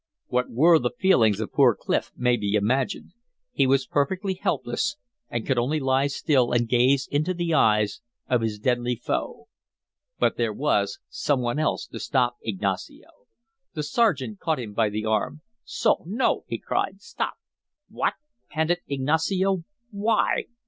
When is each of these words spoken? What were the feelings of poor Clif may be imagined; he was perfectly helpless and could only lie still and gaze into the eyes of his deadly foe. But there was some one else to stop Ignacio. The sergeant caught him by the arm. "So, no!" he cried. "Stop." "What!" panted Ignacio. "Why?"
What 0.29 0.49
were 0.49 0.79
the 0.79 0.89
feelings 0.97 1.39
of 1.39 1.51
poor 1.53 1.75
Clif 1.79 2.11
may 2.15 2.35
be 2.35 2.55
imagined; 2.55 3.11
he 3.51 3.67
was 3.67 3.85
perfectly 3.85 4.33
helpless 4.33 4.97
and 5.29 5.45
could 5.45 5.59
only 5.59 5.79
lie 5.79 6.07
still 6.07 6.53
and 6.53 6.67
gaze 6.67 7.07
into 7.11 7.35
the 7.35 7.53
eyes 7.53 8.01
of 8.27 8.41
his 8.41 8.57
deadly 8.57 8.95
foe. 8.95 9.47
But 10.17 10.37
there 10.37 10.53
was 10.53 10.97
some 11.07 11.41
one 11.41 11.59
else 11.59 11.85
to 11.85 11.99
stop 11.99 12.37
Ignacio. 12.41 13.09
The 13.75 13.83
sergeant 13.83 14.39
caught 14.39 14.57
him 14.59 14.73
by 14.73 14.89
the 14.89 15.05
arm. 15.05 15.41
"So, 15.63 16.01
no!" 16.07 16.45
he 16.47 16.57
cried. 16.57 16.99
"Stop." 16.99 17.35
"What!" 17.87 18.15
panted 18.49 18.79
Ignacio. 18.87 19.65
"Why?" 19.91 20.45